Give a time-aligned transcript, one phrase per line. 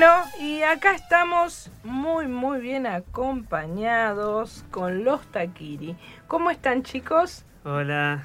[0.00, 5.94] Bueno, y acá estamos muy, muy bien acompañados con los Taquiri.
[6.26, 7.44] ¿Cómo están, chicos?
[7.64, 8.22] Hola.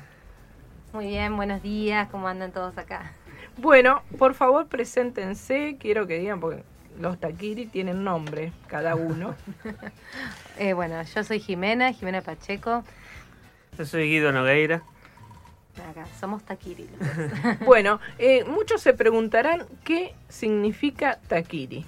[0.93, 3.11] Muy bien, buenos días, ¿cómo andan todos acá?
[3.57, 5.75] Bueno, por favor, preséntense.
[5.77, 6.63] Quiero que digan, porque
[6.97, 9.35] los Taquiri tienen nombre, cada uno.
[10.57, 12.85] Eh, bueno, yo soy Jimena, Jimena Pacheco.
[13.77, 14.81] Yo soy Guido Nogueira.
[15.83, 16.87] Acá, somos Taquiri.
[17.65, 21.85] bueno, eh, muchos se preguntarán qué significa Taquiri.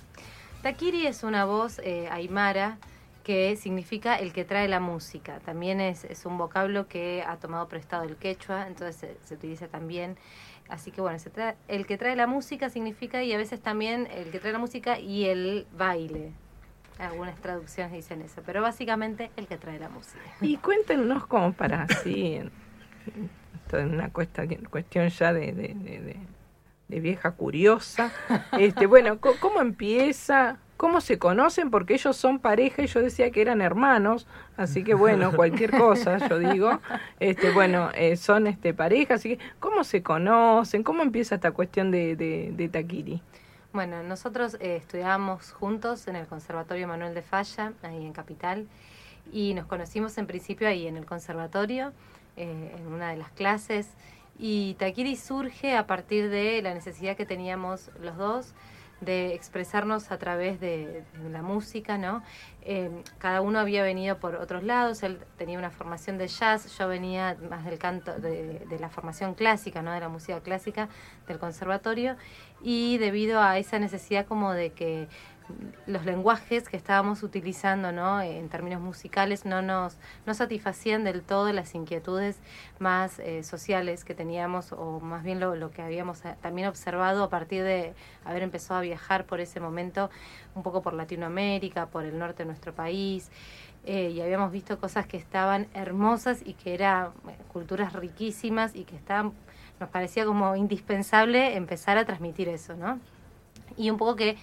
[0.62, 2.78] Taquiri es una voz eh, aymara
[3.24, 5.40] que significa el que trae la música.
[5.40, 9.68] También es, es un vocablo que ha tomado prestado el quechua, entonces se, se utiliza
[9.68, 10.18] también.
[10.70, 14.08] Así que bueno, se trae, el que trae la música significa y a veces también
[14.12, 16.32] el que trae la música y el baile.
[17.00, 20.20] Algunas traducciones dicen eso, pero básicamente el que trae la música.
[20.42, 22.42] Y cuéntenos como para así,
[23.68, 26.16] esto es una cuesta, cuestión ya de, de, de,
[26.88, 28.14] de vieja curiosa.
[28.58, 30.58] Este, bueno, ¿cómo empieza?
[30.78, 31.70] ¿Cómo se conocen?
[31.70, 34.26] Porque ellos son pareja y yo decía que eran hermanos,
[34.56, 36.80] así que bueno, cualquier cosa, yo digo.
[37.20, 40.84] Este, bueno, eh, son este pareja, así que ¿cómo se conocen?
[40.84, 43.22] ¿Cómo empieza esta cuestión de, de, de Taquiri?
[43.74, 48.66] Bueno, nosotros eh, estudiábamos juntos en el Conservatorio Manuel de Falla, ahí en Capital,
[49.30, 51.92] y nos conocimos en principio ahí en el conservatorio,
[52.38, 53.90] eh, en una de las clases,
[54.40, 58.54] y Taquiri surge a partir de la necesidad que teníamos los dos
[59.02, 62.24] de expresarnos a través de, de la música, ¿no?
[62.64, 66.88] Eh, cada uno había venido por otros lados, él tenía una formación de jazz, yo
[66.88, 69.92] venía más del canto, de, de, la formación clásica, ¿no?
[69.92, 70.90] De la música clásica
[71.28, 72.16] del conservatorio,
[72.62, 75.08] y debido a esa necesidad como de que
[75.86, 78.22] los lenguajes que estábamos utilizando ¿no?
[78.22, 82.38] en términos musicales no nos no satisfacían del todo las inquietudes
[82.80, 87.24] más eh, sociales que teníamos o más bien lo, lo, que habíamos eh, también observado
[87.24, 87.94] a partir de
[88.26, 90.10] haber empezado a viajar por ese momento
[90.56, 93.30] un poco por Latinoamérica, por el norte de nuestro país.
[93.86, 97.12] Eh, y habíamos visto cosas que estaban hermosas y que eran
[97.54, 99.32] culturas riquísimas y que estaban,
[99.80, 103.00] nos parecía como indispensable empezar a transmitir eso, ¿no?
[103.78, 104.38] Y un poco que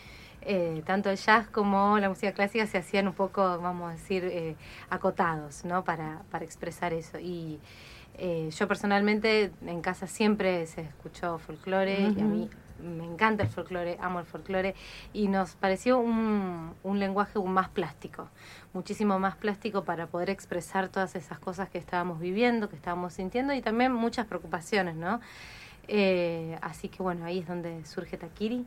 [0.44, 4.25] eh, tanto el jazz como la música clásica se hacían un poco, vamos a decir,
[4.25, 4.56] eh,
[4.91, 5.84] acotados, ¿no?
[5.84, 7.19] Para, para expresar eso.
[7.19, 7.60] Y
[8.19, 12.19] eh, yo personalmente en casa siempre se escuchó folclore uh -huh.
[12.19, 14.75] y a mí me encanta el folclore, amo el folclore
[15.12, 18.28] y nos pareció un, un lenguaje más plástico,
[18.72, 23.55] muchísimo más plástico para poder expresar todas esas cosas que estábamos viviendo, que estábamos sintiendo
[23.55, 25.21] y también muchas preocupaciones, ¿no?
[25.88, 28.66] Eh, así que bueno, ahí es donde surge Taquiri.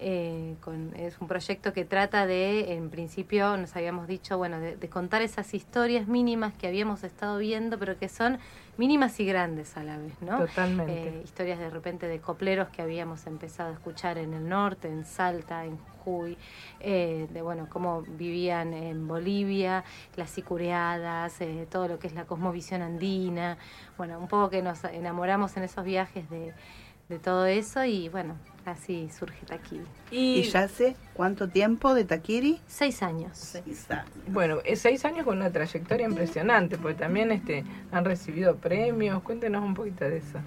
[0.00, 4.76] Eh, con, es un proyecto que trata de, en principio nos habíamos dicho, bueno, de,
[4.76, 8.38] de, contar esas historias mínimas que habíamos estado viendo, pero que son
[8.76, 10.38] mínimas y grandes a la vez, ¿no?
[10.38, 11.08] Totalmente.
[11.08, 15.04] Eh, historias de repente de copleros que habíamos empezado a escuchar en el norte, en
[15.04, 16.36] Salta, en Jujuy,
[16.80, 19.84] eh, de bueno, cómo vivían en Bolivia,
[20.16, 23.58] las sicureadas, eh, todo lo que es la cosmovisión andina,
[23.96, 26.52] bueno, un poco que nos enamoramos en esos viajes de,
[27.08, 29.84] de todo eso y bueno, así surge Taquiri.
[30.10, 32.60] ¿Y, ¿Y ya hace cuánto tiempo de Taquiri?
[32.66, 33.30] Seis años.
[33.34, 34.10] Seis años.
[34.28, 39.22] Bueno, es seis años con una trayectoria impresionante, porque también este han recibido premios.
[39.22, 40.38] Cuéntenos un poquito de eso.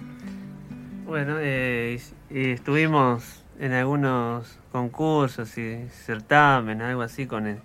[1.06, 1.98] Bueno, eh,
[2.30, 7.58] estuvimos en algunos concursos y certámenes, algo así, con, el,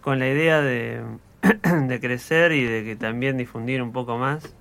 [0.00, 1.02] con la idea de,
[1.86, 4.54] de crecer y de que también difundir un poco más.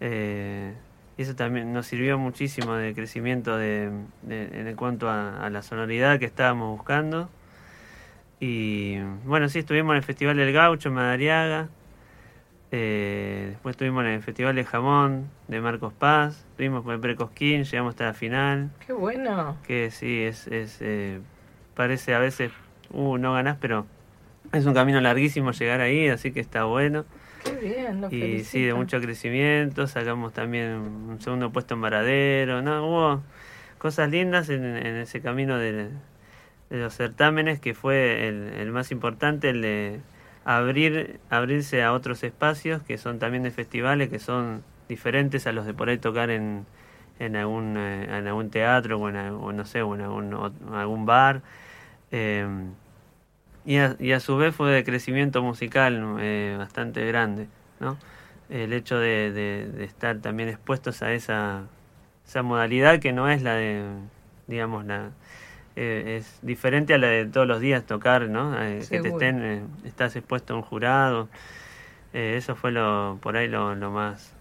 [0.00, 0.74] Eh,
[1.18, 3.90] eso también nos sirvió muchísimo de crecimiento de,
[4.22, 7.28] de, en cuanto a, a, la sonoridad que estábamos buscando.
[8.40, 11.68] Y bueno, sí, estuvimos en el Festival del Gaucho en Madariaga.
[12.74, 16.46] Eh, después estuvimos en el Festival de Jamón de Marcos Paz.
[16.50, 18.70] Estuvimos con el Precosquín, llegamos hasta la final.
[18.86, 19.58] ¡Qué bueno!
[19.66, 21.20] Que sí, es, es eh,
[21.74, 22.50] parece a veces,
[22.90, 23.86] uh, no ganás, pero
[24.52, 27.04] es un camino larguísimo llegar ahí, así que está bueno.
[27.44, 32.62] Qué bien, lo y sí, de mucho crecimiento, sacamos también un segundo puesto en Varadero,
[32.62, 32.86] ¿no?
[32.86, 33.22] Hubo
[33.78, 35.72] cosas lindas en, en ese camino de,
[36.70, 40.00] de, los certámenes que fue el, el, más importante, el de
[40.44, 45.66] abrir abrirse a otros espacios que son también de festivales, que son diferentes a los
[45.66, 46.64] de por ahí tocar en,
[47.18, 50.52] en, algún, eh, en algún teatro o, en, o no sé, o en algún, o,
[50.72, 51.42] algún bar.
[52.10, 52.46] Eh,
[53.64, 57.48] y a, y a, su vez fue de crecimiento musical eh, bastante grande,
[57.80, 57.98] ¿no?
[58.50, 61.62] El hecho de, de, de, estar también expuestos a esa,
[62.26, 63.84] esa modalidad que no es la de,
[64.46, 65.10] digamos, la
[65.74, 68.60] eh, es diferente a la de todos los días tocar, ¿no?
[68.62, 71.28] Eh, que te estén, eh, estás expuesto a un jurado.
[72.12, 74.34] eso fue lo, por ahí lo, lo más,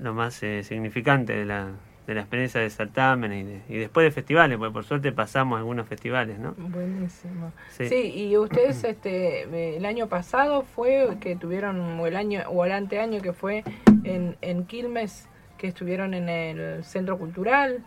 [0.00, 1.68] lo más significante de la,
[2.08, 5.58] de la experiencia de certámenes y, de- y después de festivales, porque por suerte pasamos
[5.58, 6.54] algunos festivales, ¿no?
[6.56, 7.52] Buenísimo.
[7.68, 7.86] Sí.
[7.88, 12.72] Sí, y ustedes este el año pasado fue que tuvieron o el año o el
[12.72, 13.62] anteaño que fue
[14.04, 15.28] en, en Quilmes
[15.58, 17.84] que estuvieron en el centro cultural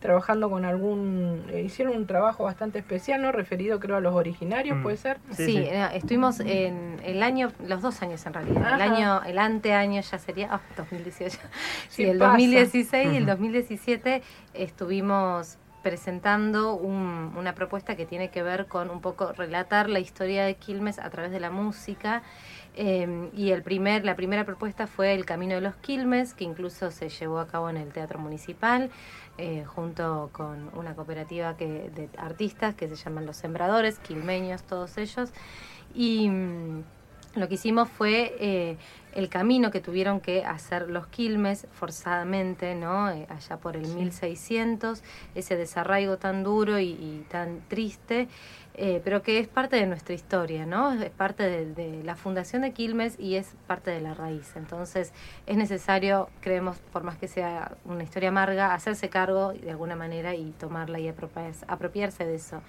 [0.00, 3.32] trabajando con algún eh, hicieron un trabajo bastante especial, ¿no?
[3.32, 4.82] Referido creo a los originarios, Mm.
[4.82, 5.18] puede ser.
[5.30, 5.58] Sí, Sí, sí.
[5.58, 8.74] eh, estuvimos en el año, los dos años en realidad.
[8.74, 11.38] El año, el anteaño ya sería, ah, 2018.
[11.88, 12.30] Sí, Sí el pasa.
[12.32, 13.30] 2016 y el Ujú.
[13.32, 14.22] 2017
[14.54, 20.44] estuvimos presentando un- una propuesta que tiene que ver con un poco relatar la historia
[20.44, 22.22] de Quilmes a través de la música.
[22.82, 26.90] Eh, y el primer, la primera propuesta fue El Camino de los Quilmes, que incluso
[26.90, 28.90] se llevó a cabo en el Teatro Municipal,
[29.36, 34.96] eh, junto con una cooperativa que, de artistas que se llaman Los Sembradores, quilmeños, todos
[34.96, 35.30] ellos.
[35.94, 36.82] Y mm,
[37.34, 38.76] lo que hicimos fue eh,
[39.14, 43.10] el camino que tuvieron que hacer los Quilmes forzadamente, ¿no?
[43.10, 45.02] Eh, allá por el 1600,
[45.34, 48.26] ese desarraigo tan duro y, y tan triste,
[48.74, 50.92] eh, pero que es parte de nuestra historia, ¿no?
[50.92, 54.54] Es parte de, la fundación de Quilmes y es parte de la raíz.
[54.56, 55.12] Entonces
[55.46, 60.34] es necesario, creemos, por más que sea una historia amarga, hacerse cargo de alguna manera
[60.34, 62.62] y tomarla y apropiarse, apropiarse de eso.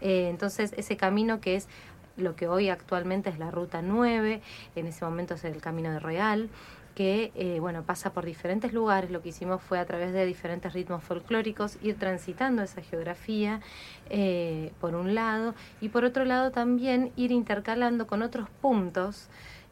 [0.00, 1.68] Eh, entonces ese camino que es
[2.16, 4.40] lo que hoy actualmente es la Ruta 9,
[4.76, 6.48] en ese momento es el Camino de Real,
[6.94, 9.10] que eh, bueno pasa por diferentes lugares.
[9.10, 13.60] Lo que hicimos fue a través de diferentes ritmos folclóricos ir transitando esa geografía
[14.10, 19.28] eh, por un lado y por otro lado también ir intercalando con otros puntos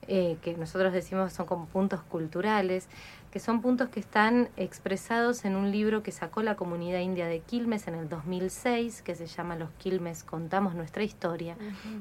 [0.08, 2.88] eh, que nosotros decimos son como puntos culturales,
[3.30, 7.38] que son puntos que están expresados en un libro que sacó la comunidad india de
[7.38, 11.56] Quilmes en el 2006, que se llama Los Quilmes Contamos Nuestra Historia,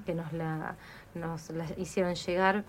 [0.07, 0.77] que nos la,
[1.13, 2.63] nos la hicieron llegar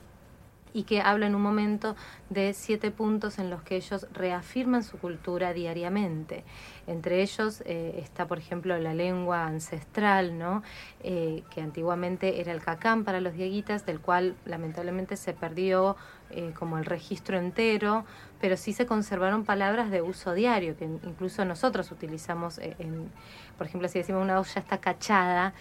[0.72, 1.96] y que habla en un momento
[2.30, 6.44] de siete puntos en los que ellos reafirman su cultura diariamente.
[6.86, 10.62] Entre ellos eh, está, por ejemplo, la lengua ancestral, ¿no?
[11.04, 15.96] Eh, que antiguamente era el cacán para los dieguitas, del cual lamentablemente se perdió
[16.30, 18.04] eh, como el registro entero,
[18.40, 23.10] pero sí se conservaron palabras de uso diario, que incluso nosotros utilizamos en,
[23.56, 25.52] por ejemplo, si decimos una olla está cachada,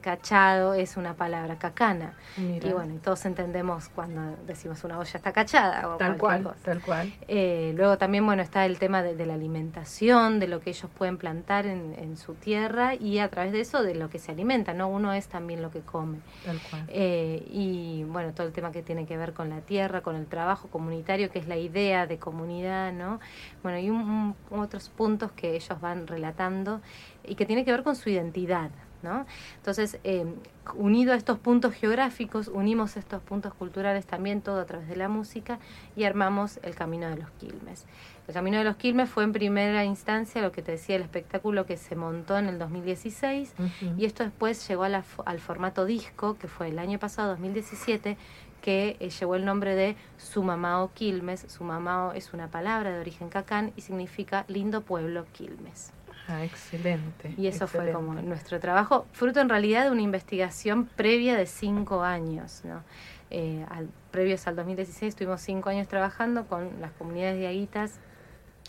[0.00, 2.14] cachado es una palabra cacana.
[2.38, 6.56] Mira, Y bueno, todos entendemos cuando decimos una olla está cachada o tal cual, cosa.
[6.64, 7.12] tal cual.
[7.28, 11.18] Luego también, bueno, está el tema de, de la alimentación, de lo que ellos pueden
[11.18, 14.72] plantar en, en su tierra y a través de eso de lo que se alimenta,
[14.74, 14.88] ¿no?
[14.88, 16.18] Uno es también lo que come.
[16.44, 16.84] Tal cual.
[16.88, 20.26] Eh, y bueno, todo el tema que tiene que ver con la tierra, con el
[20.26, 23.20] trabajo comunitario, que es la idea de comunidad, ¿no?
[23.62, 26.80] Bueno, y un- un- otros puntos que ellos van relatando
[27.24, 28.70] y que tiene que ver con su identidad,
[29.02, 29.26] ¿no?
[29.56, 30.26] Entonces, eh,
[30.74, 35.08] unido a estos puntos geográficos, unimos estos puntos culturales también, todo a través de la
[35.08, 35.58] música,
[35.96, 37.86] y armamos el Camino de los Quilmes.
[38.30, 41.66] El Camino de los Quilmes fue en primera instancia lo que te decía, el espectáculo
[41.66, 43.94] que se montó en el 2016, Ujú.
[43.98, 47.30] y esto después llegó a la fo- al formato disco, que fue el año pasado,
[47.30, 48.16] 2017,
[48.62, 51.44] que eh, llevó el nombre de Sumamao Quilmes.
[51.48, 55.90] Sumamao es una palabra de origen cacán y significa lindo pueblo Quilmes.
[56.28, 57.34] Ah, excelente.
[57.36, 62.04] Y eso fue como nuestro trabajo, fruto en realidad de una investigación previa de cinco
[62.04, 62.60] años.
[62.64, 62.84] ¿no?
[63.30, 67.98] Eh, al- previos al 2016 estuvimos cinco años trabajando con las comunidades diaguitas,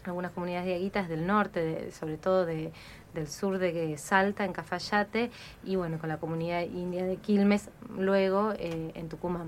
[0.05, 2.71] algunas comunidades diaguitas del norte, de- sobre todo de,
[3.13, 5.29] del sur de Salta, en Cafayate,
[5.63, 9.47] y bueno, con la comunidad india de Quilmes, luego eh, en Tucumán.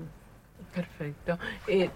[0.74, 1.38] Perfecto.
[1.68, 1.90] Eh,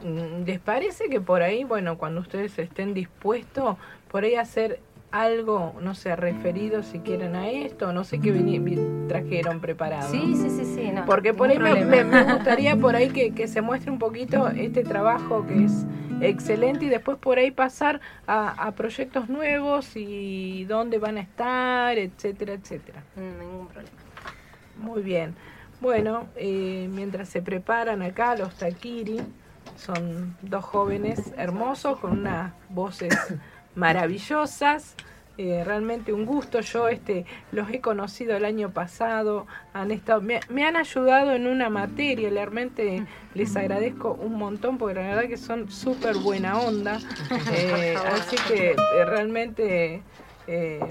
[0.47, 3.77] ¿Les parece que por ahí, bueno, cuando ustedes estén dispuestos,
[4.11, 8.31] por ahí hacer algo, no sé, referido si quieren a esto, no sé qué
[9.09, 10.11] trajeron preparado?
[10.11, 10.91] Sí, sí, sí, sí.
[10.93, 14.49] No, Porque por ahí me, me gustaría por ahí que, que se muestre un poquito
[14.49, 15.87] este trabajo que es
[16.21, 21.99] excelente y después por ahí pasar a, a proyectos nuevos y dónde van a estar,
[21.99, 23.03] etcétera, etcétera.
[23.17, 23.97] Mm, Ningún problema.
[24.77, 25.35] Muy bien.
[25.81, 29.21] Bueno, eh, mientras se preparan acá los taquiri,
[29.77, 33.15] son dos jóvenes hermosos con unas voces
[33.75, 34.95] maravillosas.
[35.39, 36.61] Eh, realmente un gusto.
[36.61, 39.47] Yo este los he conocido el año pasado.
[39.73, 42.29] Han estado, me, me han ayudado en una materia.
[42.29, 46.99] Realmente les agradezco un montón porque la verdad que son súper buena onda.
[47.53, 50.03] Eh, así que eh, realmente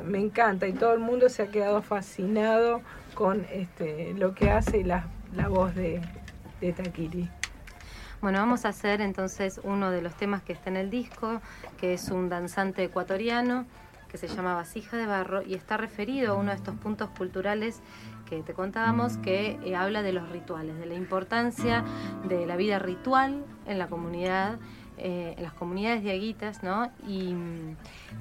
[0.05, 2.81] me encanta y todo el mundo se ha quedado fascinado
[3.15, 5.99] con este lo que hace la, la voz de,
[6.61, 7.27] de Takiri.
[8.21, 11.41] Bueno, vamos a hacer entonces uno de los temas que está en el disco,
[11.79, 13.65] que es un danzante ecuatoriano
[14.07, 17.81] que se llama Vasija de Barro y está referido a uno de estos puntos culturales
[18.29, 21.83] que te contábamos que eh, habla de los rituales, de la importancia
[22.27, 24.59] de la vida ritual en la comunidad
[24.99, 26.91] eh, en las comunidades diaguitas, ¿no?
[27.07, 27.77] Y mm,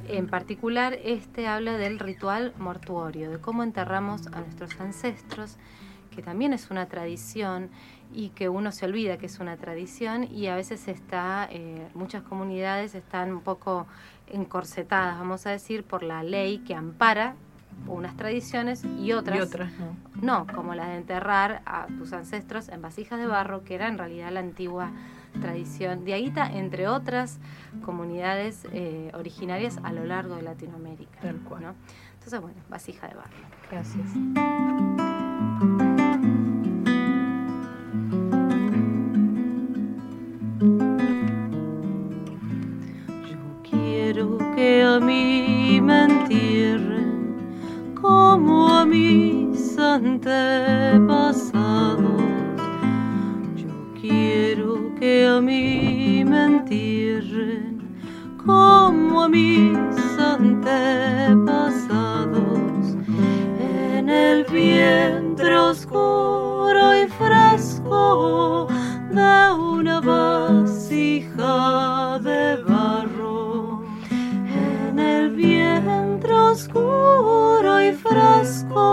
[0.09, 5.57] en particular este habla del ritual mortuorio, de cómo enterramos a nuestros ancestros,
[6.15, 7.71] que también es una tradición
[8.13, 12.23] y que uno se olvida que es una tradición y a veces está, eh, muchas
[12.23, 13.87] comunidades están un poco
[14.29, 17.35] encorsetadas, vamos a decir, por la ley que ampara
[17.87, 19.97] unas tradiciones y otras, Y otras no.
[20.23, 23.99] no, como la de enterrar a tus ancestros en vasijas de barro, que era en
[23.99, 24.91] realidad la antigua
[25.41, 27.39] tradición de Aguita, entre otras
[27.85, 31.21] comunidades eh, originarias a lo largo de Latinoamérica.
[31.21, 31.63] Tal cual.
[31.63, 31.75] ¿no?
[32.15, 33.37] Entonces, bueno, vasija de barro.
[33.71, 34.96] Gracias.
[48.87, 50.23] A mis antepasados.
[53.57, 53.69] Yo
[54.01, 57.81] quiero que a mí me entierren
[58.45, 59.77] como a mis
[60.19, 61.27] antepasados
[63.59, 68.69] en el vientre oscuro y fresco
[69.11, 71.51] de una vasija
[72.21, 73.83] de barro
[74.91, 77.46] en el vientre oscuro
[78.47, 78.86] y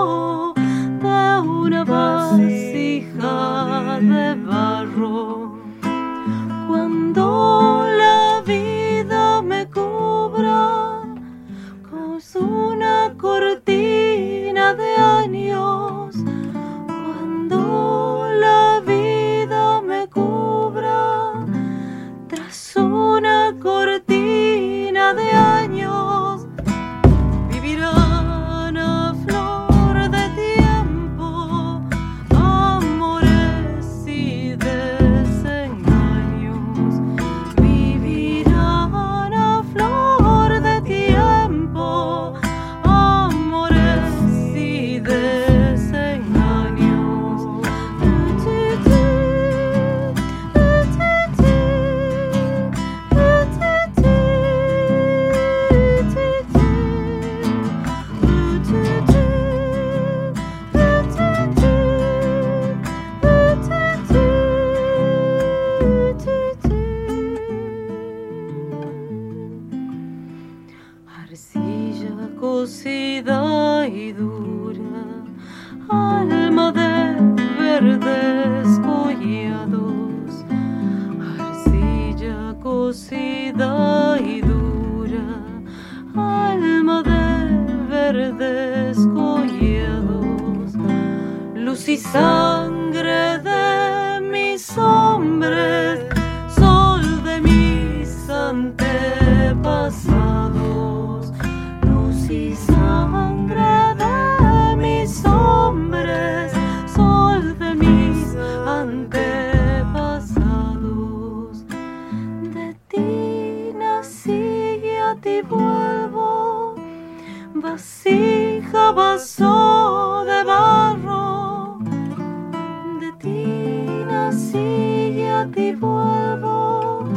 [125.79, 127.07] vuelvo,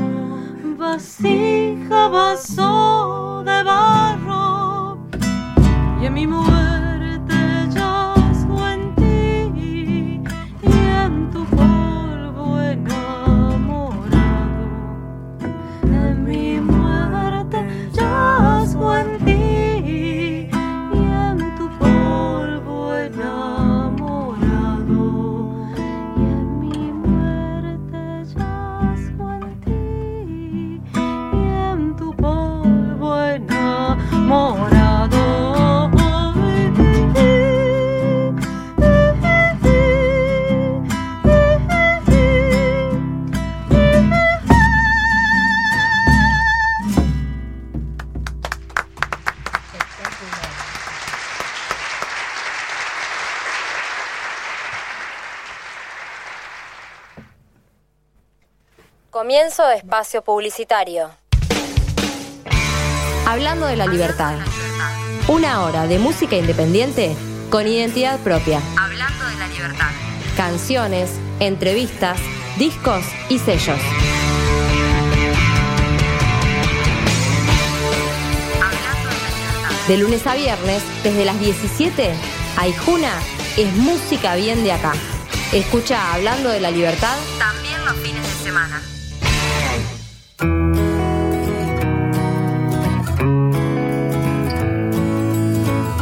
[0.79, 4.99] vasija, vaso de barro.
[6.01, 6.56] Y en mi muerte
[59.17, 61.11] Comienzo de espacio publicitario.
[63.27, 64.35] Hablando de la libertad.
[65.27, 67.17] Una hora de música independiente
[67.49, 68.61] con identidad propia.
[68.79, 69.89] Hablando de la libertad.
[70.37, 72.21] Canciones, entrevistas,
[72.59, 73.81] discos y sellos.
[79.89, 82.13] De lunes a viernes, desde las 17,
[82.59, 83.15] Aijuna
[83.57, 84.93] es música bien de acá.
[85.55, 88.83] Escucha Hablando de la Libertad también los fines de semana.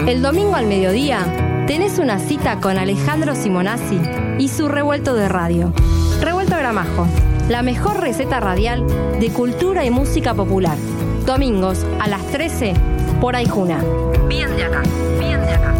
[0.06, 3.98] El domingo al mediodía tenés una cita con Alejandro Simonazzi
[4.38, 5.72] y su revuelto de radio.
[6.20, 7.06] Revuelto Gramajo,
[7.48, 8.86] la mejor receta radial
[9.18, 10.76] de cultura y música popular.
[11.24, 12.74] Domingos a las 13
[13.18, 13.82] por Aijuna.
[14.28, 14.82] Bien de acá,
[15.18, 15.74] bien de acá.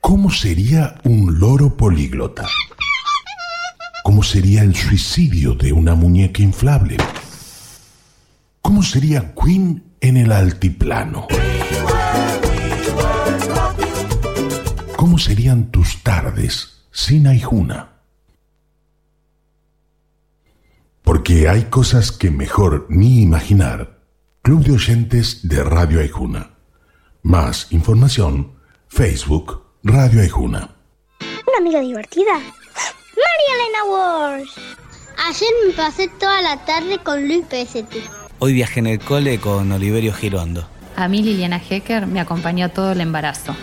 [0.00, 2.48] ¿Cómo sería un loro políglota?
[4.02, 6.96] ¿Cómo sería el suicidio de una muñeca inflable?
[8.80, 11.26] ¿Cómo sería Queen en el altiplano?
[14.96, 18.00] ¿Cómo serían tus tardes sin Aijuna?
[21.02, 23.98] Porque hay cosas que mejor ni imaginar.
[24.40, 26.54] Club de oyentes de Radio Aijuna.
[27.22, 28.54] Más información,
[28.88, 30.70] Facebook Radio Aijuna.
[31.20, 32.32] Una amiga divertida.
[32.32, 34.50] María Elena Wars.
[35.28, 38.19] Ayer me pasé toda la tarde con Luis PST.
[38.42, 40.66] Hoy viajé en el cole con Oliverio Girondo.
[40.96, 43.54] A mí Liliana Hecker me acompañó todo el embarazo.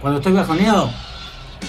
[0.00, 0.90] Cuando estoy bajoneado,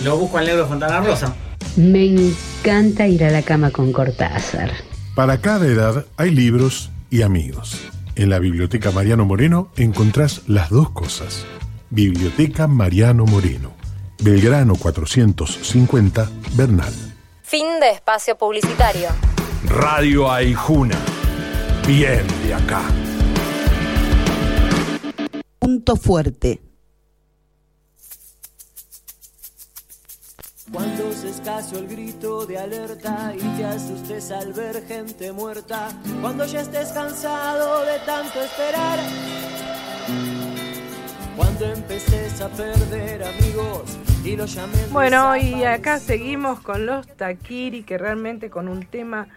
[0.02, 1.36] lo busco al negro Fontana Rosa.
[1.76, 4.72] Me encanta ir a la cama con Cortázar.
[5.14, 7.82] Para cada edad hay libros y amigos.
[8.16, 11.46] En la Biblioteca Mariano Moreno encontrás las dos cosas.
[11.90, 13.74] Biblioteca Mariano Moreno.
[14.22, 16.94] Belgrano 450, Bernal.
[17.42, 19.10] Fin de espacio publicitario.
[19.68, 20.98] Radio Aijuna.
[21.88, 22.82] Bien de acá.
[25.60, 26.62] Punto fuerte.
[30.72, 35.90] Cuando se escaseó el grito de alerta y te asustes al ver gente muerta,
[36.22, 39.00] cuando ya estés cansado de tanto esperar,
[41.36, 44.90] cuando empeces a perder amigos y los llames.
[44.90, 49.28] Bueno, y acá seguimos con los Takiri, que realmente con un tema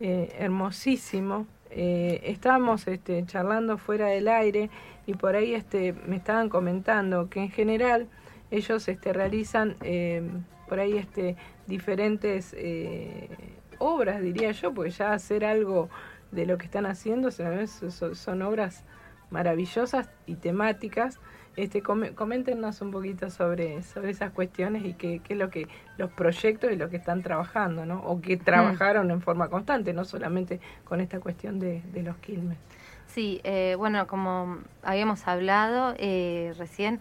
[0.00, 1.46] eh, hermosísimo.
[1.70, 4.70] Eh, estábamos este, charlando fuera del aire
[5.06, 8.08] y por ahí este, me estaban comentando que en general
[8.50, 10.22] ellos este, realizan eh,
[10.68, 13.28] por ahí este, diferentes eh,
[13.78, 15.88] obras, diría yo, porque ya hacer algo
[16.30, 17.66] de lo que están haciendo son,
[18.14, 18.84] son- obras
[19.30, 21.20] maravillosas y temáticas.
[21.58, 25.66] Este, coméntenos un poquito sobre, sobre esas cuestiones y qué, qué es lo que
[25.96, 27.98] los proyectos y lo que están trabajando, ¿no?
[28.02, 32.56] O que trabajaron en forma constante, no solamente con esta cuestión de, de los quilmes.
[33.08, 37.00] Sí, eh, bueno, como habíamos hablado eh, recién,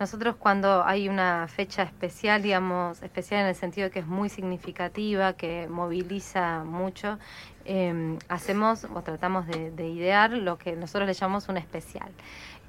[0.00, 4.28] nosotros cuando hay una fecha especial, digamos, especial en el sentido de que es muy
[4.28, 7.20] significativa, que moviliza mucho,
[7.64, 12.10] eh, hacemos o tratamos de, de idear lo que nosotros le llamamos un especial,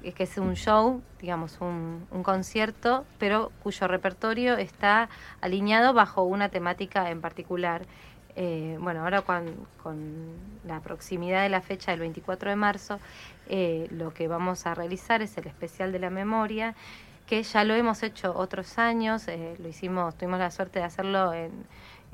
[0.02, 5.08] eh, que es un show, digamos, un, un concierto, pero cuyo repertorio está
[5.40, 7.86] alineado bajo una temática en particular.
[8.36, 9.46] Eh, bueno, ahora con,
[9.82, 10.32] con
[10.66, 12.98] la proximidad de la fecha del 24 de marzo,
[13.48, 16.74] eh, lo que vamos a realizar es el especial de la memoria,
[17.26, 19.26] que ya lo hemos hecho otros años,
[19.58, 21.52] lo hicimos, tuvimos la suerte de hacerlo en,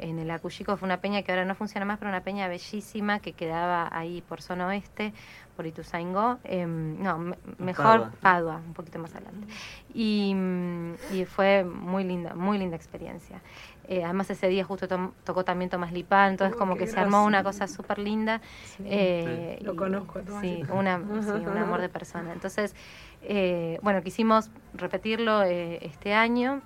[0.00, 3.20] en el Acuyico, fue una peña que ahora no funciona más, pero una peña bellísima
[3.20, 5.12] que quedaba ahí por zona oeste,
[5.56, 8.12] por Ituzaingó, em, no, me- mejor Padua.
[8.20, 9.46] Padua, un poquito más adelante.
[9.92, 13.42] Y, mm, y fue muy linda, muy linda experiencia.
[13.88, 16.98] Eh, además ese día justo tom- tocó también Tomás Lipán, entonces Oh, como que se
[17.00, 18.40] armó una cosa súper linda.
[18.64, 22.32] Sí, eh, Lo y- conozco a Tomás Sí, una, sí, un amor de persona.
[22.32, 22.74] Entonces,
[23.22, 26.62] eh, bueno, quisimos repetirlo eh, este año,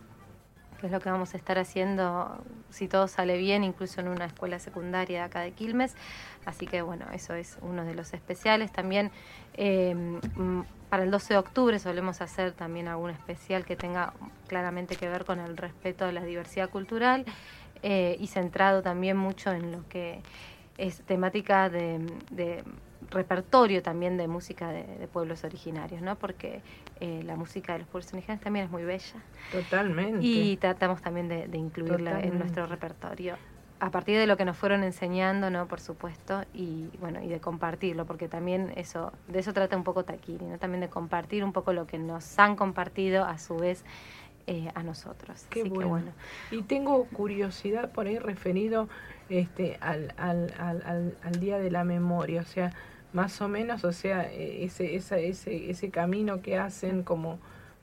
[0.87, 4.59] es lo que vamos a estar haciendo, si todo sale bien, incluso en una escuela
[4.59, 5.95] secundaria de acá de Quilmes.
[6.45, 8.73] Así que bueno, eso es uno de los especiales.
[8.73, 9.11] También
[9.55, 14.13] eh, mm, para el 12 de octubre solemos hacer también algún especial que tenga
[14.47, 17.25] claramente que ver con el respeto a la diversidad cultural
[17.83, 20.21] eh, y centrado también mucho en lo que
[20.79, 22.65] es temática de, de
[23.11, 26.17] repertorio también de música de, de pueblos originarios, ¿no?
[26.17, 26.63] Porque
[27.01, 29.23] eh, la música de los pueblos originarios también es muy bella.
[29.53, 30.19] Totalmente.
[30.21, 33.37] Y tratamos también de, de incluirla en nuestro repertorio.
[33.81, 35.67] A partir de lo que nos fueron enseñando, ¿no?
[35.67, 40.05] Por supuesto, y bueno, y de compartirlo, porque también eso, de eso trata un poco
[40.05, 40.59] Taquiri, ¿no?
[40.59, 43.85] También de compartir un poco lo que nos han compartido a su vez
[44.47, 45.47] eh, a nosotros.
[45.51, 46.13] Qué Así que bueno.
[46.51, 48.89] Y tengo curiosidad por ahí referido
[49.29, 52.71] este, al, al, al, al, al Día de la Memoria, o sea,
[53.15, 57.39] más o menos, o sea, eh, ese, ese, ese camino que hacen, como,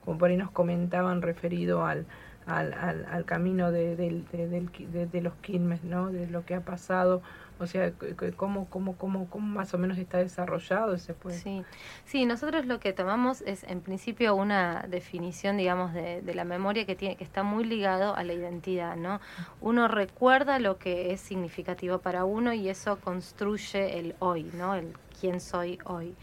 [0.06, 2.06] como por ahí nos comentaban, referido al,
[2.46, 6.12] al, al, al camino de, de, de- de los Quilmes, ¿no?
[6.12, 7.22] De lo que ha pasado
[7.62, 7.94] O sea,
[8.36, 11.40] ¿cómo, cómo, cómo, cómo más o menos está desarrollado ese pueblo?
[11.40, 11.64] Sí.
[12.06, 16.86] sí, nosotros lo que tomamos es en principio una definición, digamos, de, de la memoria
[16.86, 19.22] que tiene que está muy ligado a la identidad, ¿no?
[19.62, 24.76] Uno recuerda lo que es significativo para uno y eso construye el hoy, ¿no?
[24.76, 26.16] El quién soy hoy.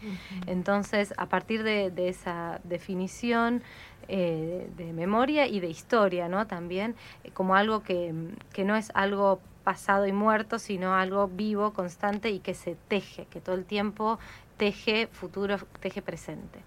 [0.45, 3.63] Entonces, a partir de, de esa definición
[4.09, 6.47] eh, de memoria y de historia, ¿no?
[6.47, 8.13] También eh, como algo que,
[8.51, 13.27] que no es algo pasado y muerto, sino algo vivo, constante y que se teje,
[13.27, 14.17] que todo el tiempo
[14.57, 16.57] teje futuro, teje presente.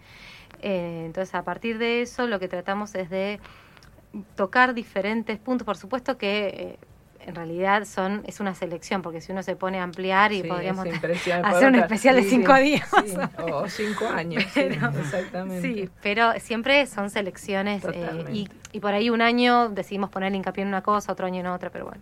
[0.60, 3.40] Eh, entonces, a partir de eso, lo que tratamos es de
[4.36, 5.64] tocar diferentes puntos.
[5.64, 6.78] Por supuesto que eh,
[7.26, 10.48] en realidad son es una selección, porque si uno se pone a ampliar y Sí,
[10.48, 10.86] podríamos
[11.42, 12.88] hacer un especial de sí, cinco días.
[13.04, 15.60] sí, o cinco años, sí, Pero- exactamente.
[15.74, 20.62] Sí, pero siempre son selecciones eh, y, y por ahí un año decidimos poner hincapié
[20.62, 22.00] en una cosa, otro año en otra, pero bueno.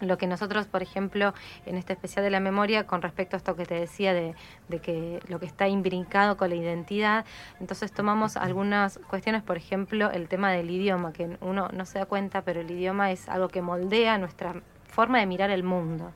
[0.00, 1.34] Lo que nosotros, por ejemplo,
[1.66, 4.34] en este especial de la memoria, con respecto a esto que te decía de,
[4.68, 7.24] de que lo que está imbrincado con la identidad,
[7.58, 12.06] entonces tomamos algunas cuestiones, por ejemplo, el tema del idioma, que uno no se da
[12.06, 16.12] cuenta, pero el idioma es algo que moldea nuestra forma de mirar el mundo.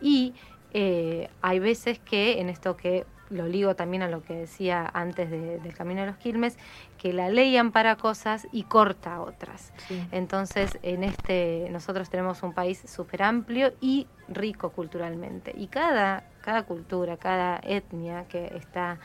[0.00, 0.34] Y
[0.72, 5.30] eh, hay veces que, en esto que lo ligo también a lo que decía antes
[5.30, 6.56] de- del Camino de los Quilmes,
[6.96, 9.72] que la ley ampara cosas y corta otras.
[10.10, 15.52] Entonces, en este, nosotros tenemos un país súper amplio y rico culturalmente.
[15.54, 18.98] Y cada, cada cultura, cada etnia que está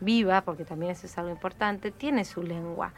[0.00, 2.94] viva, porque también eso es algo importante, tiene su lengua.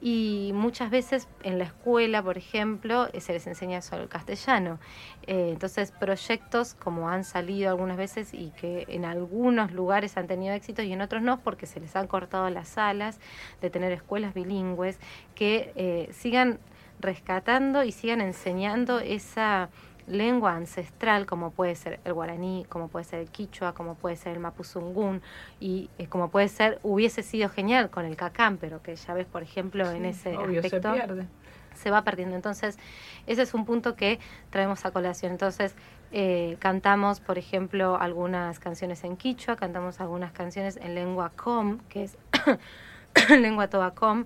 [0.00, 4.78] Y muchas veces en la escuela, por ejemplo, eh, se les enseña solo el castellano.
[5.26, 10.54] Eh, entonces, proyectos como han salido algunas veces y que en algunos lugares han tenido
[10.54, 13.20] éxito y en otros no, porque se les han cortado las alas
[13.60, 14.98] de tener escuelas bilingües
[15.34, 16.58] que eh, sigan
[16.98, 19.68] rescatando y sigan enseñando esa
[20.06, 24.32] lengua ancestral como puede ser el guaraní, como puede ser el quichua, como puede ser
[24.32, 25.22] el mapuzungún
[25.58, 29.26] y eh, como puede ser, hubiese sido genial con el cacán, pero que ya ves,
[29.26, 31.26] por ejemplo, en ese obvio, se aspecto pierde.
[31.74, 32.36] se va perdiendo.
[32.36, 32.78] Entonces,
[33.26, 34.18] ese es un punto que
[34.50, 35.32] traemos a colación.
[35.32, 35.74] Entonces,
[36.12, 42.04] eh, cantamos, por ejemplo, algunas canciones en quichua, cantamos algunas canciones en lengua com, que
[42.04, 42.18] es
[43.30, 44.24] lengua tobacom,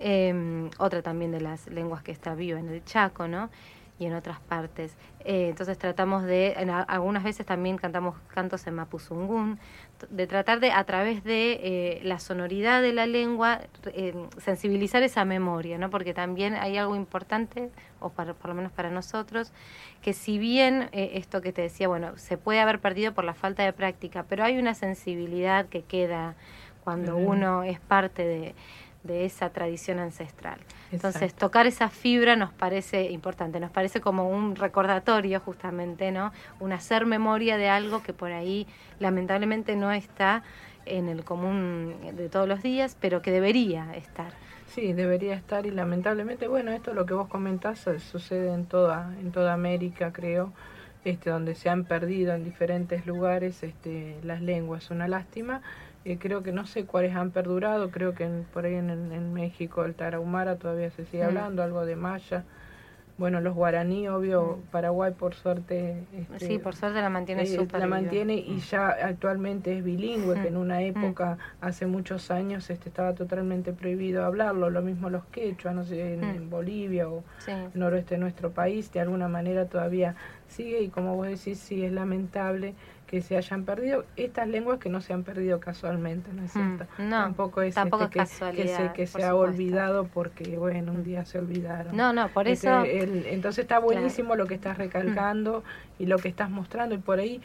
[0.00, 3.50] eh, otra también de las lenguas que está viva en el Chaco, ¿no?
[3.98, 4.94] Y en otras partes.
[5.20, 9.58] Eh, entonces tratamos de, en a- algunas veces también cantamos cantos en mapuzungún,
[10.10, 15.24] de tratar de, a través de eh, la sonoridad de la lengua, eh, sensibilizar esa
[15.24, 15.88] memoria, ¿no?
[15.88, 19.50] Porque también hay algo importante, o para, por lo menos para nosotros,
[20.02, 23.64] que si bien esto que te decía, bueno, se puede haber perdido por la falta
[23.64, 26.34] de práctica, pero hay una sensibilidad que queda
[26.84, 28.54] cuando uno es parte de,
[29.06, 30.58] de esa tradición ancestral.
[30.92, 36.32] Entonces, tocar esa fibra nos parece importante, nos parece como un recordatorio justamente, ¿no?
[36.60, 38.66] Un hacer memoria de algo que por ahí
[38.98, 40.42] lamentablemente no está
[40.84, 44.32] en el común de todos los días, pero que debería estar.
[44.68, 49.14] Sí, debería estar y lamentablemente, bueno, esto lo que vos comentás eh, sucede en toda,
[49.20, 50.52] en toda América, creo,
[51.04, 55.62] este, donde se han perdido en diferentes lugares este, las lenguas, una lástima.
[56.06, 59.32] Eh, creo que no sé cuáles han perdurado, creo que en- por ahí en, en-
[59.34, 61.26] México el tarahumara todavía se sigue Mm.
[61.26, 62.44] hablando, algo de maya.
[63.18, 66.04] Bueno, los guaraní, obvio, Paraguay por suerte...
[66.32, 70.34] este, Sí, por suerte la mantiene eh, súper la mantiene y ya actualmente es bilingüe,
[70.40, 70.84] que en Mm, una mm.
[70.84, 76.12] época, hace muchos años, este estaba totalmente prohibido hablarlo, lo mismo los quechua, no sé,
[76.14, 76.36] en, Mm.
[76.36, 77.52] en Bolivia o Sí.
[77.74, 80.14] noroeste de nuestro país, de alguna manera todavía
[80.46, 82.74] sigue y como vos decís, sí es lamentable
[83.06, 86.76] que se hayan perdido estas lenguas que no se han perdido casualmente, ¿no es Mm,
[86.76, 86.86] cierto?
[87.02, 91.04] no, tampoco es, tampoco este, es que, se, que se ha olvidado porque, bueno, un
[91.04, 91.96] día se olvidaron.
[91.96, 92.84] No, no, por Este, eso...
[92.84, 95.62] el- entonces está buenísimo lo que estás recalcando
[95.98, 97.40] y lo que estás mostrando y por ahí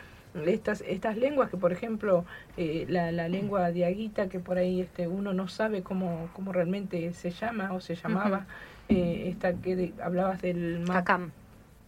[0.46, 2.24] estas estas lenguas que por ejemplo
[2.56, 7.12] eh, la, la lengua diaguita que por ahí este uno no sabe cómo, cómo realmente
[7.14, 8.46] se llama o se llamaba
[8.88, 11.32] eh, esta que de- hablabas del Cacam.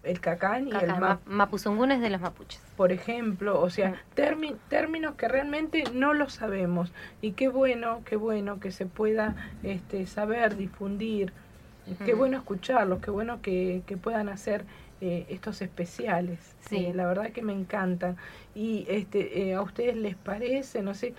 [0.04, 2.62] El cacán y el ma- ma- mapuzungún es de los mapuches.
[2.76, 4.02] por ejemplo, o sea,
[4.70, 6.92] términos que realmente no lo sabemos.
[7.22, 11.34] Y qué bueno, qué bueno que se pueda este, saber, difundir,
[12.06, 14.66] qué bueno escucharlos, qué bueno que, que puedan hacer
[15.06, 16.40] eh, estos especiales.
[16.62, 16.78] Sí.
[16.78, 18.16] Eh, la verdad que me encantan.
[18.56, 21.14] Y este, eh, a ustedes les parece, no sé,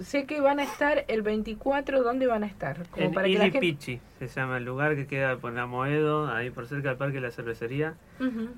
[0.00, 2.86] sé que van a estar el 24, ¿dónde van a estar?
[2.90, 6.50] Como En para que la gente- se llama el lugar que queda por Amoedo, ahí
[6.50, 7.94] por cerca del Parque de la Cervecería.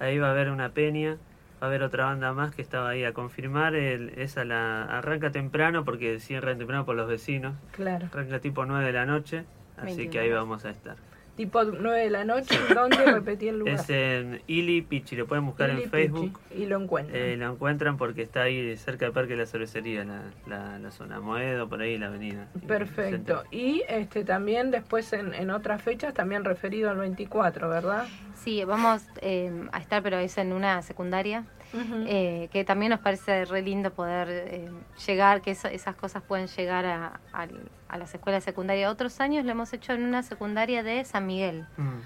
[0.00, 1.18] Ahí va a haber una peña,
[1.62, 3.76] va a haber otra banda más que estaba ahí a confirmar.
[3.76, 7.54] El, esa la arranca temprano porque cierra temprano por los vecinos.
[7.70, 8.08] Claro.
[8.12, 9.44] Arranca tipo 9 de la noche,
[9.76, 10.96] así que ahí vamos a estar.
[11.36, 13.74] Tipo 9 de la noche, ¿dónde repetí el lugar?
[13.74, 16.38] Es en Ili Pichi, lo pueden buscar Ili en Facebook.
[16.48, 17.16] Pichi, y lo encuentran.
[17.16, 20.90] Eh, lo encuentran porque está ahí cerca del Parque de la Cervecería, la, la, la
[20.90, 22.48] zona Moedo, por ahí la avenida.
[22.66, 23.44] Perfecto.
[23.50, 28.06] Y este también después en, en otras fechas, también referido al 24, ¿verdad?
[28.34, 33.44] Sí, vamos eh, a estar, pero es en una secundaria, Eh, que también nos parece
[33.46, 34.70] re lindo poder eh,
[35.06, 38.90] llegar, que eso- esas cosas pueden llegar a, al- a las escuelas secundarias.
[38.90, 41.66] Otros años lo hemos hecho en una secundaria de San Miguel.
[41.76, 41.98] Mm.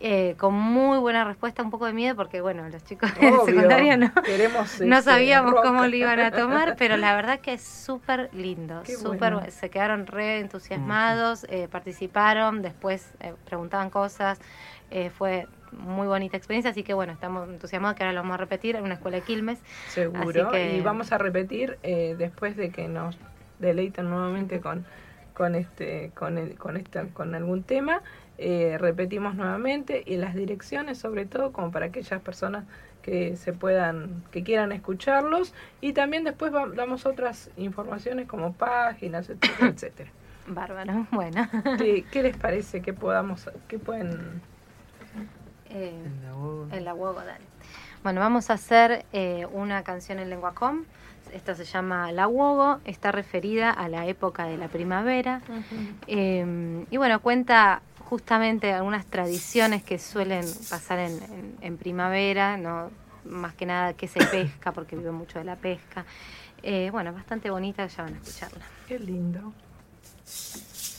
[0.00, 3.96] eh, con muy buena respuesta, un poco de miedo, porque bueno, los chicos de secundaria
[3.96, 5.64] no, queremos, no este, sabíamos rock.
[5.64, 9.50] cómo lo iban a tomar, pero la verdad que es súper lindo, súper, bueno.
[9.50, 14.38] se quedaron re entusiasmados, eh, participaron, después eh, preguntaban cosas,
[14.90, 18.38] eh, fue muy bonita experiencia, así que bueno, estamos entusiasmados que ahora lo vamos a
[18.38, 19.58] repetir en una escuela de Quilmes.
[19.88, 20.50] Seguro.
[20.50, 23.18] Que- Y vamos a repetir eh, después de que nos
[23.58, 24.84] deleitan nuevamente con
[25.34, 28.02] con este con el- con esta con algún tema
[28.38, 32.64] eh, repetimos nuevamente y las direcciones sobre todo como para aquellas personas
[33.02, 39.28] que se puedan que quieran escucharlos y también después va- damos otras informaciones como páginas
[39.28, 40.10] etcétera etcétera
[40.48, 41.46] Bárbaro, bueno.
[41.78, 44.40] ¿Qué, qué les parece que podamos que pueden
[45.70, 46.72] Eh, En la UOG.
[46.74, 47.44] en la UOGO, dale.
[48.02, 50.84] Bueno, vamos a hacer eh, una canción en lengua com.
[51.32, 55.42] Esta se llama La Wogo, está referida a la época de la primavera.
[56.06, 62.90] Eh, y bueno, cuenta justamente algunas tradiciones que suelen pasar en, en- en primavera, no
[63.26, 66.06] más que nada que se pesca, porque vive mucho de la pesca.
[66.62, 68.64] Eh, bueno, bastante bonita, ya van a escucharla.
[68.86, 69.52] qué lindo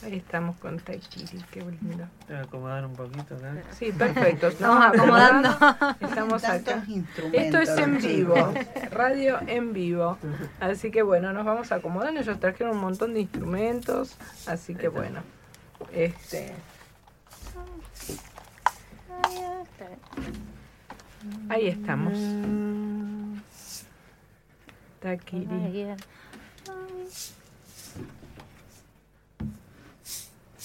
[0.04, 3.54] ahí estamos con Taikiri qué lindo Voy a acomodar un poquito acá.
[3.78, 4.48] Sí, perfecto.
[4.50, 5.50] Estamos acomodando.
[6.00, 6.84] Estamos acá.
[7.34, 8.36] Esto es en vivo,
[8.92, 10.18] radio en vivo.
[10.60, 12.22] Así que bueno, nos vamos acomodando.
[12.22, 14.16] Ellos trajeron un montón de instrumentos,
[14.48, 15.22] así que bueno.
[15.94, 16.54] Este,
[21.50, 22.14] ahí estamos.
[25.00, 25.96] Takiri.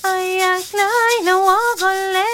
[0.05, 2.29] Ayak laila wa gole,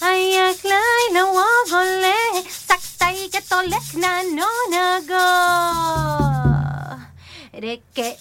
[0.00, 2.16] ayak laila wa gole,
[2.48, 5.28] saktay ka tolek na nonago.
[7.52, 8.16] Reke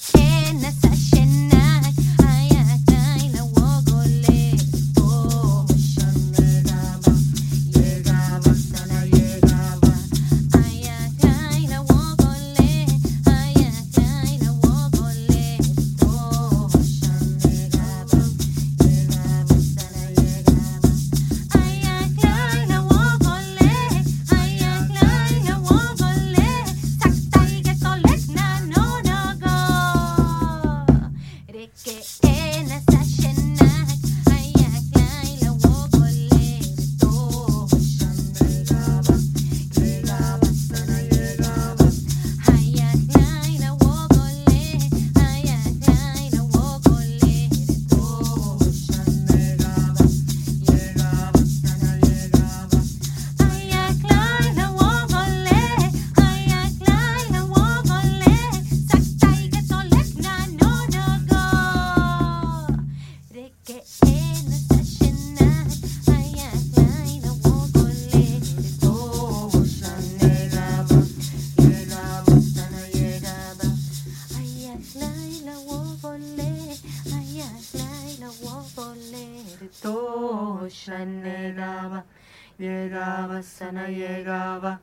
[83.88, 84.80] llegaba.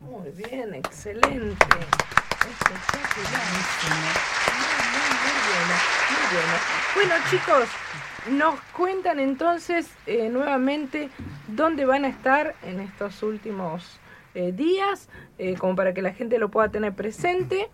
[0.00, 1.40] Muy bien, excelente.
[1.40, 1.56] Muy.
[6.94, 7.68] Bueno, chicos,
[8.30, 11.10] nos cuentan entonces eh, nuevamente
[11.48, 13.98] dónde van a estar en estos últimos
[14.34, 17.68] eh, días, eh, como para que la gente lo pueda tener presente.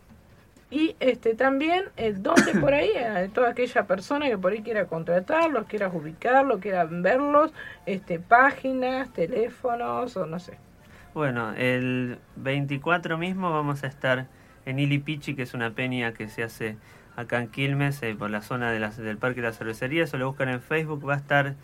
[0.69, 2.91] Y este también eh, dónde por ahí,
[3.33, 7.53] toda aquella persona que por ahí quiera contratarlos, quiera ubicarlos, quiera verlos,
[7.87, 10.59] este, páginas, teléfonos o no sé.
[11.15, 14.27] Bueno, el 24 mismo vamos a estar
[14.67, 16.77] en Ilipichi, que es una peña que se hace
[17.15, 20.03] acá en Quilmes, eh, por la zona de las- del Parque de la Cervecería.
[20.05, 21.09] Eso lo buscan en Facebook.
[21.09, 21.55] Va a estar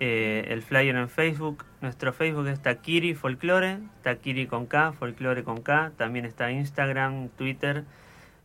[0.00, 1.64] eh, el flyer en Facebook.
[1.80, 5.92] Nuestro Facebook es Takiri Folklore, Takiri con K, Folklore con K.
[5.96, 7.84] También está Instagram, Twitter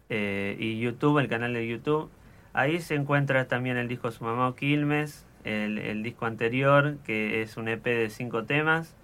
[0.09, 2.09] eh, y YouTube, el canal de YouTube.
[2.53, 7.57] Ahí se encuentra también el disco Su Mamá Quilmes, el, el disco anterior, que es
[7.57, 8.95] un EP de cinco temas.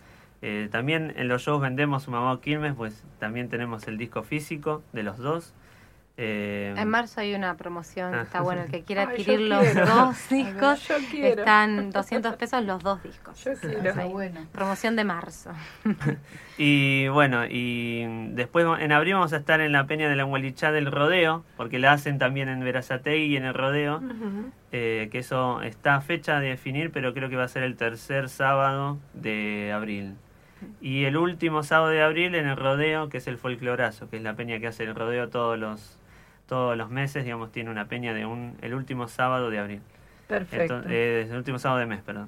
[0.42, 4.84] Eh, también en los shows vendemos Su Mamá Quilmes, pues también tenemos el disco físico
[4.92, 5.54] de los dos.
[6.16, 8.22] Eh, En marzo hay una promoción, Ah.
[8.22, 9.86] está bueno, el que quiera Ay, adquirir los quiero.
[9.88, 11.40] dos discos, Yo quiero.
[11.42, 13.44] están 200 pesos los dos discos.
[13.44, 13.94] Yo quiero.
[14.00, 15.52] Ahí, Promoción de marzo.
[16.56, 20.72] Y bueno, y después en abril vamos a estar en la Peña de la Hualichá
[20.72, 24.04] del Rodeo, porque la hacen también en Verazategui y en el Rodeo,
[24.72, 27.76] eh, que eso está a fecha de definir, pero creo que va a ser el
[27.76, 30.14] tercer sábado de abril.
[30.80, 34.22] Y el último sábado de abril en el Rodeo, que es el Folclorazo, que es
[34.24, 35.98] la peña que hace el Rodeo todos los
[36.54, 39.82] todos los meses, digamos, tiene una peña de un el último sábado de abril.
[40.28, 40.76] Perfecto.
[40.76, 42.28] Entonces, eh, el último sábado de mes, perdón.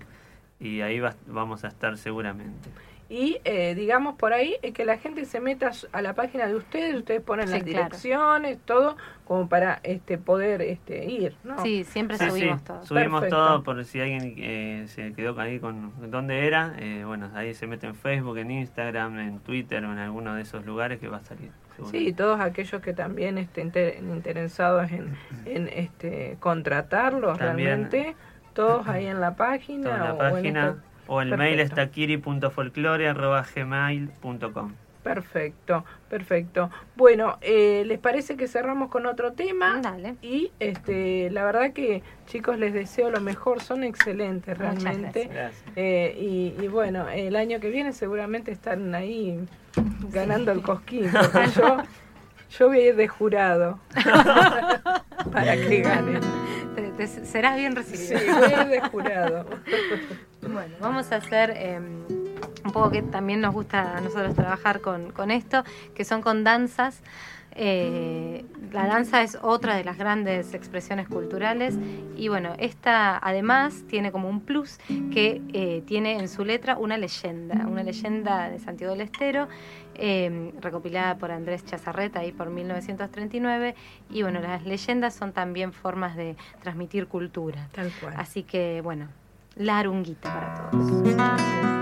[0.59, 2.69] Y ahí va- vamos a estar seguramente.
[3.07, 6.55] Y eh, digamos por ahí eh, que la gente se meta a la página de
[6.55, 7.77] ustedes, ustedes ponen Sí, las claro.
[7.85, 11.59] direcciones, todo, como para este poder este ir, ¿no?
[11.61, 12.83] Sí, siempre Sí, subimos sí, todo.
[12.83, 13.35] Subimos Perfecto.
[13.45, 16.73] todo por si alguien eh, se quedó ahí con dónde era.
[16.79, 20.41] eh, bueno, ahí se mete en Facebook, en Instagram, en Twitter o en alguno de
[20.41, 21.51] esos lugares que va a salir.
[21.91, 25.13] Sí, todos aquellos que también estén inter- interesados en,
[25.45, 27.67] en este contratarlos También.
[27.89, 28.15] realmente,
[28.53, 29.97] todos ahí en la página.
[29.97, 34.71] La o en página esta- o el mail está kiri.folklore.gmail.com
[35.05, 36.71] Perfecto, perfecto.
[36.95, 39.79] Bueno, eh, ¿les parece que cerramos con otro tema?
[39.79, 40.15] Dale.
[40.23, 45.25] Y este, la verdad que chicos les deseo lo mejor, son excelentes Muchas realmente.
[45.31, 45.63] Gracias.
[45.75, 49.39] Eh, y, y bueno, el año que viene seguramente están ahí
[50.11, 51.11] ganando el cosquín,
[51.55, 51.77] yo,
[52.57, 53.79] yo voy a ir de jurado
[55.31, 56.21] para que ganen.
[56.75, 57.77] Te- te- serás bien Sí,
[58.15, 58.39] recibido.
[58.39, 59.45] voy a ir de jurado.
[60.41, 61.79] Bueno, vamos a hacer eh,
[62.65, 66.43] un poco que también nos gusta a nosotros trabajar con, con esto, que son con
[66.43, 67.01] danzas.
[67.57, 71.77] Eh, la danza es otra de las grandes expresiones culturales
[72.17, 74.77] y bueno, esta además tiene como un plus
[75.13, 79.47] que eh, tiene en su letra una leyenda, una leyenda de Santiago del Estero,
[79.93, 83.73] eh, recopilada por Andrés Chazarreta ahí por 1939
[84.09, 87.69] y bueno, las leyendas son también formas de transmitir cultura.
[87.71, 88.15] Tal cual.
[88.17, 89.07] Así que bueno,
[89.55, 91.74] la arunguita para todos.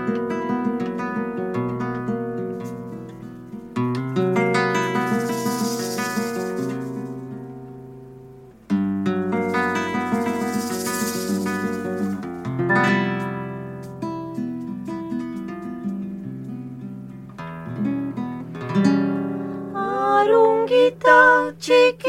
[20.84, 22.03] Arunguita chiquitita